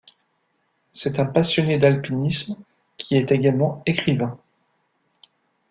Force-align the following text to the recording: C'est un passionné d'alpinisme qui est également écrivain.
C'est 0.93 1.19
un 1.19 1.25
passionné 1.27 1.77
d'alpinisme 1.77 2.55
qui 2.97 3.17
est 3.17 3.31
également 3.31 3.83
écrivain. 3.85 4.35